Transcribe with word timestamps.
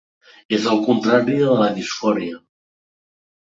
És 0.57 0.65
el 0.71 0.81
contrari 0.87 1.37
de 1.43 1.59
la 1.61 1.69
disfòria. 1.77 2.43